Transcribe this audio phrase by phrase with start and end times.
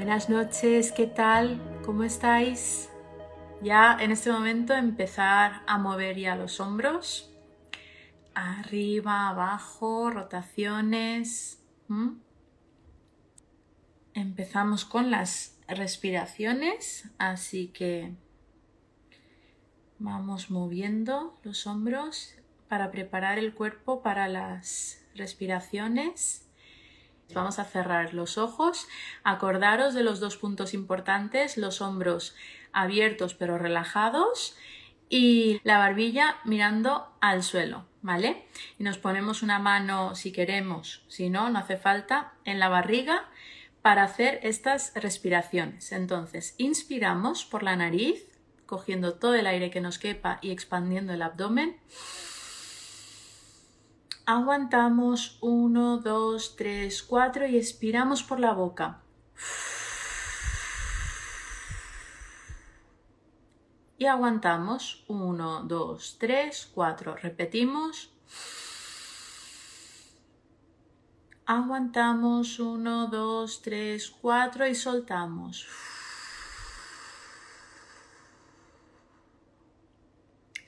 [0.00, 1.60] Buenas noches, ¿qué tal?
[1.84, 2.88] ¿Cómo estáis?
[3.60, 7.30] Ya en este momento empezar a mover ya los hombros.
[8.32, 11.62] Arriba, abajo, rotaciones.
[14.14, 18.14] Empezamos con las respiraciones, así que
[19.98, 22.36] vamos moviendo los hombros
[22.68, 26.49] para preparar el cuerpo para las respiraciones.
[27.34, 28.86] Vamos a cerrar los ojos.
[29.24, 32.34] Acordaros de los dos puntos importantes, los hombros
[32.72, 34.56] abiertos pero relajados
[35.08, 38.46] y la barbilla mirando al suelo, ¿vale?
[38.78, 43.28] Y nos ponemos una mano si queremos, si no, no hace falta, en la barriga
[43.82, 45.92] para hacer estas respiraciones.
[45.92, 48.26] Entonces, inspiramos por la nariz,
[48.66, 51.76] cogiendo todo el aire que nos quepa y expandiendo el abdomen.
[54.32, 59.00] Aguantamos 1, 2, 3, 4 y expiramos por la boca.
[63.98, 67.16] Y aguantamos 1, 2, 3, 4.
[67.16, 68.12] Repetimos.
[71.44, 75.66] Aguantamos 1, 2, 3, 4 y soltamos.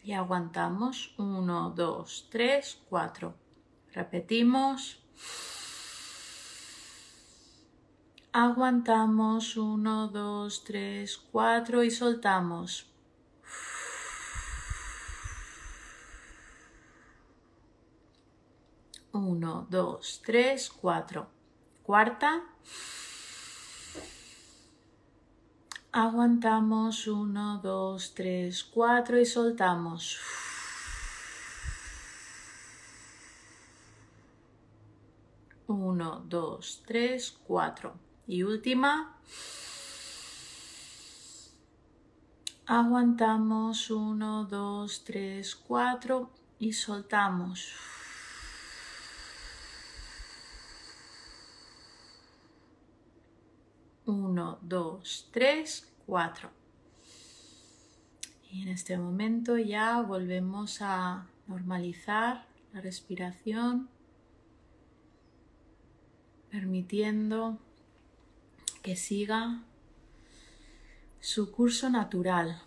[0.03, 3.42] Y aguantamos 1, 2, 3, 4.
[3.93, 4.98] Repetimos.
[8.33, 12.93] Aguantamos 1, 2, 3, 4 y soltamos.
[19.13, 21.29] Uno, dos, tres, cuatro.
[21.83, 22.45] Cuarta.
[25.93, 30.19] Aguantamos uno, dos, tres, cuatro y soltamos.
[35.73, 37.95] Uno, dos, tres, cuatro.
[38.27, 39.17] Y última.
[42.67, 47.73] Aguantamos uno, dos, tres, cuatro y soltamos.
[54.05, 56.51] Uno, dos, tres, cuatro.
[58.51, 63.89] Y en este momento ya volvemos a normalizar la respiración
[66.52, 67.58] permitiendo
[68.83, 69.63] que siga
[71.18, 72.61] su curso natural.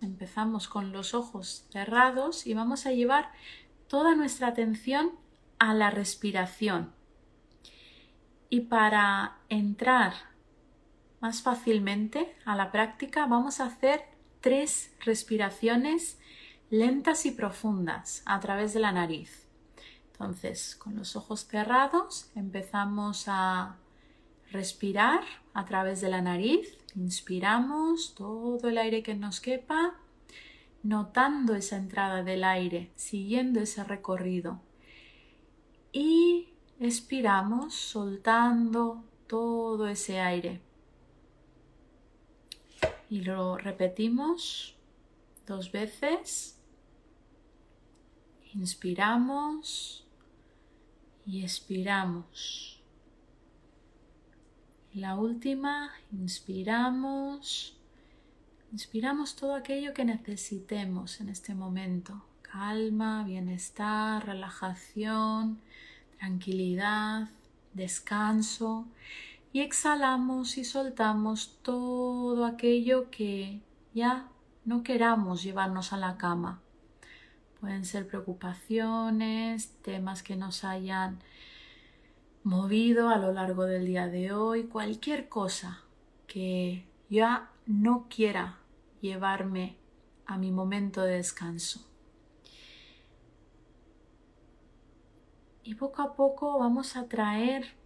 [0.00, 3.32] Empezamos con los ojos cerrados y vamos a llevar
[3.88, 5.10] toda nuestra atención
[5.58, 6.92] a la respiración.
[8.48, 10.12] Y para entrar
[11.20, 14.04] más fácilmente a la práctica vamos a hacer
[14.40, 16.20] tres respiraciones
[16.70, 19.51] lentas y profundas a través de la nariz.
[20.12, 23.76] Entonces, con los ojos cerrados empezamos a
[24.50, 25.24] respirar
[25.54, 26.78] a través de la nariz.
[26.94, 29.94] Inspiramos todo el aire que nos quepa,
[30.82, 34.60] notando esa entrada del aire, siguiendo ese recorrido.
[35.92, 40.60] Y expiramos soltando todo ese aire.
[43.08, 44.76] Y lo repetimos
[45.46, 46.61] dos veces.
[48.54, 50.04] Inspiramos
[51.24, 52.82] y expiramos.
[54.94, 57.76] La última, inspiramos.
[58.72, 62.22] Inspiramos todo aquello que necesitemos en este momento.
[62.42, 65.58] Calma, bienestar, relajación,
[66.18, 67.30] tranquilidad,
[67.72, 68.86] descanso.
[69.54, 73.60] Y exhalamos y soltamos todo aquello que
[73.94, 74.28] ya
[74.64, 76.61] no queramos llevarnos a la cama.
[77.62, 81.20] Pueden ser preocupaciones, temas que nos hayan
[82.42, 85.84] movido a lo largo del día de hoy, cualquier cosa
[86.26, 88.58] que ya no quiera
[89.00, 89.76] llevarme
[90.26, 91.86] a mi momento de descanso.
[95.62, 97.76] Y poco a poco vamos a traer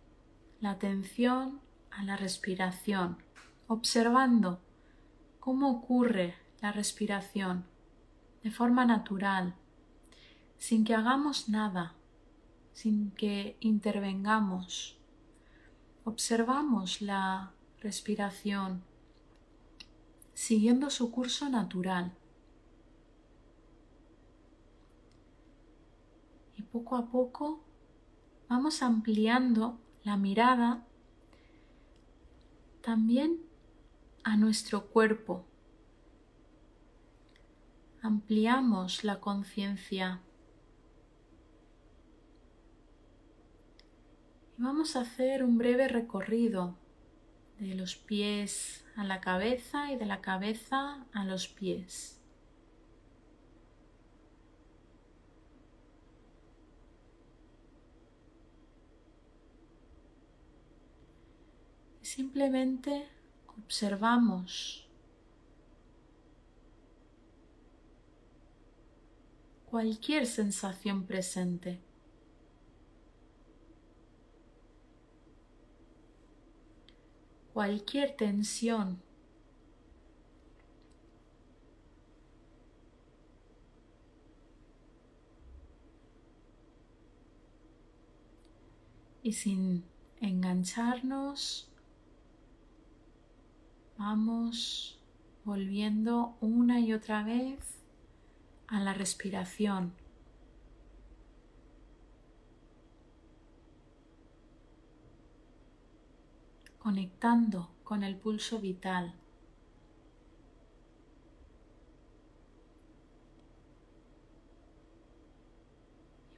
[0.61, 1.61] la atención
[1.91, 3.19] a la respiración,
[3.67, 4.59] observando
[5.39, 7.67] cómo ocurre la respiración
[8.43, 9.55] de forma natural,
[10.59, 11.95] sin que hagamos nada,
[12.73, 14.99] sin que intervengamos.
[16.05, 18.83] Observamos la respiración
[20.35, 22.13] siguiendo su curso natural.
[26.57, 27.65] Y poco a poco
[28.49, 30.87] vamos ampliando la mirada
[32.83, 33.41] también
[34.25, 35.45] a nuestro cuerpo.
[38.03, 40.21] Ampliamos la conciencia
[44.67, 46.77] vamos a hacer un breve recorrido
[47.61, 52.21] de los pies a la cabeza y de la cabeza a los pies.
[62.03, 63.09] Simplemente
[63.57, 64.89] observamos
[69.71, 71.86] cualquier sensación presente.
[77.57, 79.01] Cualquier tensión.
[89.23, 89.85] Y sin
[90.21, 91.71] engancharnos,
[93.97, 95.01] vamos
[95.47, 97.79] volviendo una y otra vez
[98.67, 99.95] a la respiración.
[106.87, 109.13] Conectando con el pulso vital.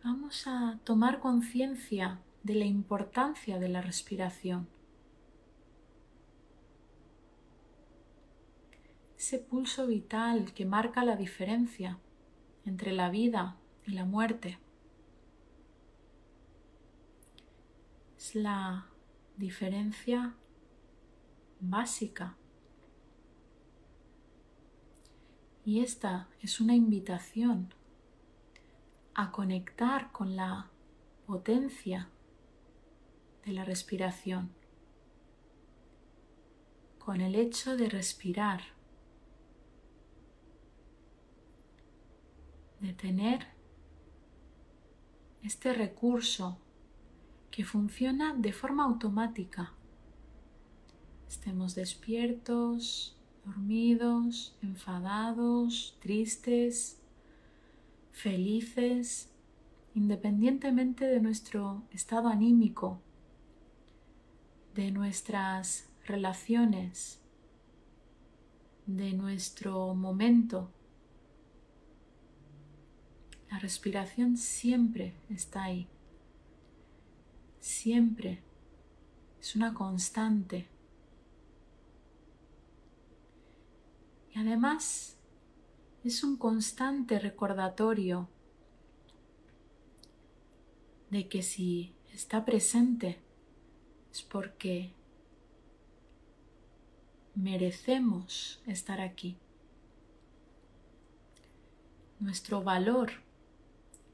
[0.03, 4.67] vamos a tomar conciencia de la importancia de la respiración.
[9.19, 11.99] Ese pulso vital que marca la diferencia
[12.65, 14.59] entre la vida y la muerte.
[18.17, 18.89] Es la
[19.39, 20.35] diferencia
[21.61, 22.37] básica.
[25.65, 27.73] Y esta es una invitación
[29.15, 30.71] a conectar con la
[31.27, 32.09] potencia
[33.45, 34.51] de la respiración,
[36.99, 38.63] con el hecho de respirar,
[42.81, 43.47] de tener
[45.43, 46.59] este recurso
[47.59, 49.73] que funciona de forma automática.
[51.29, 57.03] Estemos despiertos, dormidos, enfadados, tristes,
[58.13, 59.29] felices,
[59.93, 63.01] independientemente de nuestro estado anímico,
[64.77, 67.21] de nuestras relaciones,
[68.87, 70.71] de nuestro momento.
[73.51, 75.89] La respiración siempre está ahí
[77.69, 78.43] siempre
[79.41, 80.67] es una constante.
[84.35, 85.19] Y además
[86.03, 88.29] es un constante recordatorio
[91.11, 93.21] de que si está presente
[94.11, 94.93] es porque
[97.35, 99.37] merecemos estar aquí.
[102.19, 103.13] Nuestro valor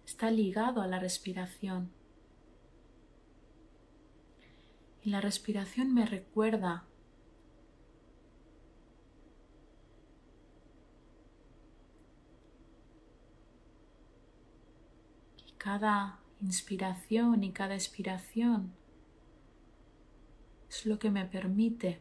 [0.05, 1.91] está ligado a la respiración.
[5.05, 6.87] Y la respiración me recuerda
[15.37, 18.73] que cada inspiración y cada expiración
[20.71, 22.01] es lo que me permite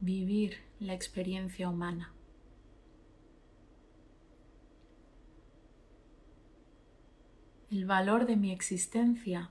[0.00, 2.14] vivir la experiencia humana.
[7.70, 9.50] El valor de mi existencia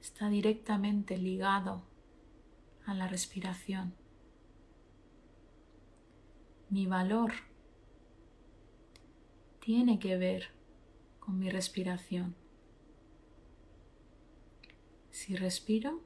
[0.00, 1.82] está directamente ligado
[2.86, 3.94] a la respiración.
[6.70, 7.32] Mi valor
[9.60, 10.48] tiene que ver
[11.18, 12.34] con mi respiración.
[15.10, 16.00] Si respiro,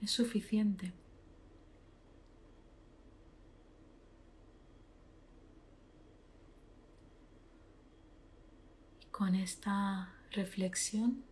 [0.00, 0.92] es suficiente.
[9.10, 11.24] Con esta reflexión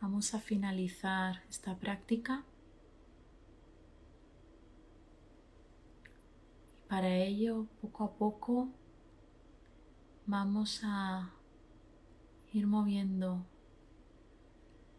[0.00, 2.44] Vamos a finalizar esta práctica.
[6.76, 8.68] Y para ello, poco a poco,
[10.26, 11.30] vamos a
[12.52, 13.44] ir moviendo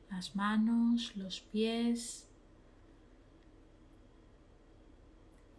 [0.10, 2.28] las manos, los pies,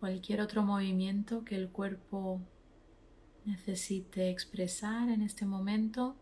[0.00, 2.40] cualquier otro movimiento que el cuerpo
[3.44, 6.16] necesite expresar en este momento.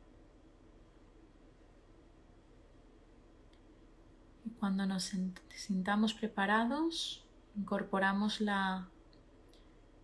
[4.58, 5.12] Cuando nos
[5.54, 7.24] sintamos preparados,
[7.56, 8.88] incorporamos la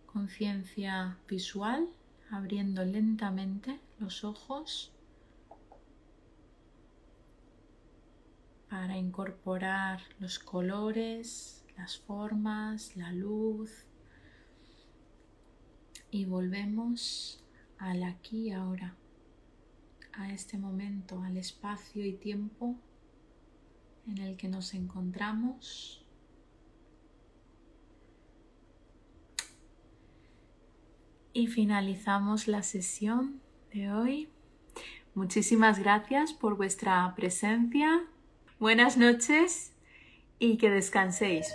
[0.05, 1.89] conciencia visual,
[2.29, 4.91] abriendo lentamente los ojos
[8.69, 13.85] para incorporar los colores, las formas, la luz.
[16.11, 17.43] Y volvemos
[17.79, 18.95] al aquí y ahora,
[20.13, 22.75] a este momento, al espacio y tiempo
[24.07, 26.05] en el que nos encontramos.
[31.33, 33.41] Y finalizamos la sesión
[33.73, 34.29] de hoy.
[35.15, 38.03] Muchísimas gracias por vuestra presencia.
[38.59, 39.73] Buenas noches
[40.39, 41.53] y que descanséis.